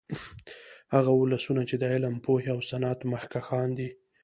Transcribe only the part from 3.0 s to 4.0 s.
مخکښان دي